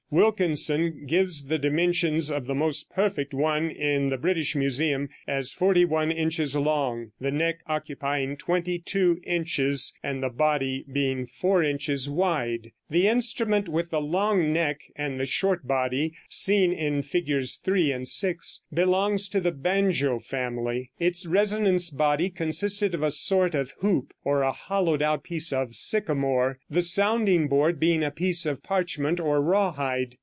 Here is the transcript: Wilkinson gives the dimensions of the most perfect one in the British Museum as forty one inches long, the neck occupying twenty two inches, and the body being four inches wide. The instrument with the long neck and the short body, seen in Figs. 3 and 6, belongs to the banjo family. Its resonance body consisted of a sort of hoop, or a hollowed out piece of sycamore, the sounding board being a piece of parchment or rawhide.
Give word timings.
Wilkinson 0.13 1.05
gives 1.07 1.45
the 1.47 1.57
dimensions 1.57 2.29
of 2.29 2.45
the 2.45 2.53
most 2.53 2.91
perfect 2.91 3.33
one 3.33 3.69
in 3.71 4.09
the 4.09 4.17
British 4.17 4.57
Museum 4.57 5.07
as 5.25 5.53
forty 5.53 5.85
one 5.85 6.11
inches 6.11 6.53
long, 6.53 7.13
the 7.21 7.31
neck 7.31 7.59
occupying 7.65 8.35
twenty 8.35 8.77
two 8.77 9.21
inches, 9.23 9.93
and 10.03 10.21
the 10.21 10.27
body 10.27 10.83
being 10.91 11.25
four 11.25 11.63
inches 11.63 12.09
wide. 12.09 12.73
The 12.89 13.07
instrument 13.07 13.69
with 13.69 13.89
the 13.91 14.01
long 14.01 14.51
neck 14.51 14.81
and 14.97 15.17
the 15.17 15.25
short 15.25 15.65
body, 15.65 16.13
seen 16.27 16.73
in 16.73 17.03
Figs. 17.03 17.55
3 17.55 17.89
and 17.93 18.05
6, 18.05 18.63
belongs 18.73 19.29
to 19.29 19.39
the 19.39 19.53
banjo 19.53 20.19
family. 20.19 20.91
Its 20.99 21.25
resonance 21.25 21.89
body 21.89 22.29
consisted 22.29 22.93
of 22.93 23.01
a 23.01 23.11
sort 23.11 23.55
of 23.55 23.71
hoop, 23.79 24.11
or 24.25 24.41
a 24.41 24.51
hollowed 24.51 25.01
out 25.01 25.23
piece 25.23 25.53
of 25.53 25.73
sycamore, 25.73 26.59
the 26.69 26.81
sounding 26.81 27.47
board 27.47 27.79
being 27.79 28.03
a 28.03 28.11
piece 28.11 28.45
of 28.45 28.61
parchment 28.61 29.21
or 29.21 29.39
rawhide. 29.41 30.17